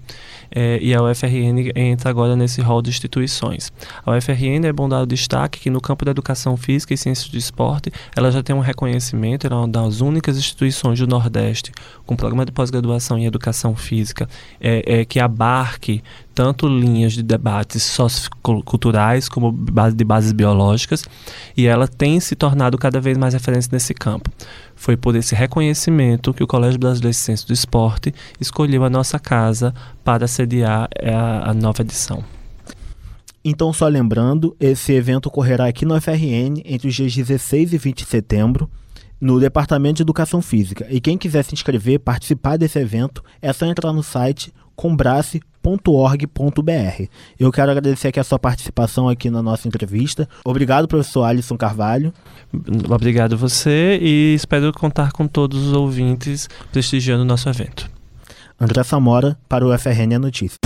é, 0.51 0.80
e 0.82 0.93
a 0.93 1.01
UFRN 1.01 1.71
entra 1.75 2.10
agora 2.10 2.36
nesse 2.36 2.62
rol 2.62 2.82
de 2.82 2.89
instituições. 2.89 3.71
A 4.06 4.12
UFRN 4.15 4.65
é 4.65 4.73
bom 4.73 4.89
dar 4.89 5.01
o 5.01 5.06
destaque 5.06 5.60
que 5.60 5.69
no 5.69 5.82
campo 5.82 6.06
da 6.06 6.12
educação 6.12 6.58
física 6.58 6.93
e 6.93 6.97
ciências 6.97 7.30
do 7.30 7.38
esporte, 7.38 7.91
ela 8.15 8.32
já 8.32 8.41
tem 8.41 8.56
um 8.56 8.60
reconhecimento, 8.60 9.45
ela 9.45 9.58
é 9.58 9.60
uma 9.60 9.67
das 9.67 10.01
únicas 10.01 10.38
instituições 10.38 10.99
do 10.99 11.08
Nordeste 11.08 11.71
com 12.06 12.15
programa 12.15 12.45
de 12.45 12.51
pós-graduação 12.51 13.17
em 13.17 13.25
educação 13.25 13.75
física 13.75 14.28
é, 14.60 15.01
é, 15.01 15.06
que 15.06 15.19
abarque 15.19 16.04
tanto 16.34 16.67
linhas 16.67 17.13
de 17.13 17.23
debates 17.23 17.82
socioculturais 17.84 19.30
como 19.30 19.54
de 19.93 20.04
bases 20.04 20.34
biológicas, 20.34 21.06
e 21.56 21.65
ela 21.65 21.88
tem 21.88 22.19
se 22.19 22.36
tornado 22.36 22.54
cada 22.77 22.99
vez 22.99 23.17
mais 23.17 23.33
referência 23.33 23.69
nesse 23.71 23.93
campo. 23.93 24.29
Foi 24.75 24.97
por 24.97 25.15
esse 25.15 25.35
reconhecimento 25.35 26.33
que 26.33 26.43
o 26.43 26.47
Colégio 26.47 26.79
Brasileiro 26.79 27.11
de 27.11 27.17
Ciências 27.17 27.45
do 27.45 27.53
Esporte 27.53 28.13
escolheu 28.39 28.83
a 28.83 28.89
nossa 28.89 29.19
casa 29.19 29.73
para 30.03 30.27
sediar 30.27 30.89
a, 31.01 31.51
a 31.51 31.53
nova 31.53 31.81
edição. 31.81 32.23
Então, 33.43 33.71
só 33.71 33.87
lembrando, 33.87 34.55
esse 34.59 34.91
evento 34.93 35.27
ocorrerá 35.27 35.67
aqui 35.67 35.85
no 35.85 35.99
FRN 36.01 36.61
entre 36.65 36.87
os 36.87 36.95
dias 36.95 37.13
16 37.13 37.73
e 37.73 37.77
20 37.77 37.97
de 37.97 38.05
setembro, 38.05 38.67
no 39.21 39.39
Departamento 39.39 39.97
de 39.97 40.01
Educação 40.01 40.41
Física. 40.41 40.87
E 40.89 40.99
quem 40.99 41.17
quiser 41.17 41.43
se 41.43 41.53
inscrever, 41.53 41.99
participar 41.99 42.57
desse 42.57 42.79
evento, 42.79 43.23
é 43.41 43.53
só 43.53 43.65
entrar 43.65 43.93
no 43.93 44.01
site 44.01 44.51
combrace.org.br. 44.75 47.03
Eu 47.39 47.51
quero 47.51 47.71
agradecer 47.71 48.09
aqui 48.09 48.19
a 48.19 48.23
sua 48.23 48.39
participação 48.39 49.09
aqui 49.09 49.29
na 49.29 49.41
nossa 49.41 49.67
entrevista. 49.67 50.27
Obrigado, 50.43 50.88
professor 50.88 51.23
Alisson 51.23 51.57
Carvalho. 51.57 52.13
Obrigado 52.89 53.38
você 53.38 53.97
e 54.01 54.35
espero 54.35 54.71
contar 54.73 55.11
com 55.11 55.27
todos 55.27 55.67
os 55.67 55.73
ouvintes 55.73 56.47
prestigiando 56.71 57.23
o 57.23 57.25
nosso 57.25 57.49
evento. 57.49 57.89
André 58.59 58.83
Samora 58.83 59.38
para 59.49 59.65
o 59.65 59.77
FRN 59.77 60.17
Notícias. 60.19 60.59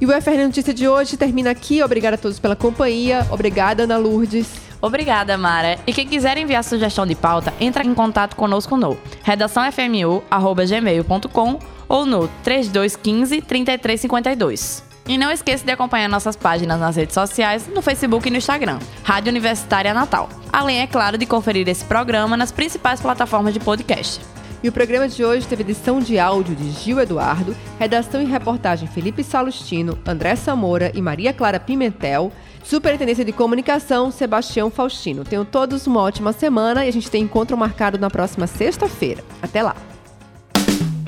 E 0.00 0.04
o 0.04 0.08
FRN 0.20 0.46
Notícia 0.46 0.74
de 0.74 0.88
hoje 0.88 1.16
termina 1.16 1.50
aqui. 1.50 1.82
Obrigada 1.82 2.16
a 2.16 2.18
todos 2.18 2.40
pela 2.40 2.56
companhia. 2.56 3.24
Obrigada, 3.30 3.84
Ana 3.84 3.96
Lourdes. 3.96 4.71
Obrigada, 4.82 5.38
Mara. 5.38 5.78
E 5.86 5.92
quem 5.92 6.08
quiser 6.08 6.36
enviar 6.36 6.64
sugestão 6.64 7.06
de 7.06 7.14
pauta, 7.14 7.54
entra 7.60 7.84
em 7.84 7.94
contato 7.94 8.34
conosco 8.34 8.76
no 8.76 8.98
redaçãofmu.gmail.com 9.22 11.58
ou 11.88 12.04
no 12.04 12.26
3215 12.42 13.40
3352. 13.42 14.82
E 15.06 15.16
não 15.16 15.30
esqueça 15.30 15.64
de 15.64 15.70
acompanhar 15.70 16.08
nossas 16.08 16.34
páginas 16.36 16.80
nas 16.80 16.96
redes 16.96 17.14
sociais, 17.14 17.68
no 17.68 17.80
Facebook 17.80 18.26
e 18.26 18.30
no 18.30 18.38
Instagram, 18.38 18.80
Rádio 19.04 19.30
Universitária 19.30 19.94
Natal. 19.94 20.28
Além, 20.52 20.80
é 20.80 20.86
claro, 20.86 21.16
de 21.16 21.26
conferir 21.26 21.68
esse 21.68 21.84
programa 21.84 22.36
nas 22.36 22.50
principais 22.52 23.00
plataformas 23.00 23.54
de 23.54 23.60
podcast. 23.60 24.20
E 24.62 24.68
o 24.68 24.72
programa 24.72 25.08
de 25.08 25.24
hoje 25.24 25.46
teve 25.46 25.62
edição 25.62 25.98
de 25.98 26.20
áudio 26.20 26.54
de 26.54 26.70
Gil 26.70 27.00
Eduardo, 27.00 27.56
redação 27.80 28.22
e 28.22 28.24
reportagem 28.24 28.86
Felipe 28.86 29.24
Salustino, 29.24 29.98
André 30.06 30.36
Samora 30.36 30.92
e 30.94 31.02
Maria 31.02 31.32
Clara 31.32 31.58
Pimentel, 31.58 32.30
Superintendência 32.62 33.24
de 33.24 33.32
Comunicação 33.32 34.10
Sebastião 34.10 34.70
Faustino. 34.70 35.24
Tenham 35.24 35.44
todos 35.44 35.86
uma 35.86 36.00
ótima 36.00 36.32
semana 36.32 36.84
e 36.84 36.88
a 36.88 36.92
gente 36.92 37.10
tem 37.10 37.22
encontro 37.24 37.56
marcado 37.56 37.98
na 37.98 38.08
próxima 38.08 38.46
sexta-feira. 38.46 39.22
Até 39.42 39.62
lá! 39.62 39.76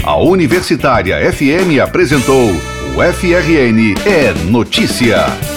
A 0.02 0.16
Universitária 0.16 1.32
FM 1.32 1.80
apresentou 1.82 2.50
o 2.50 3.12
FRN 3.12 3.94
é 4.06 4.32
Notícia. 4.50 5.53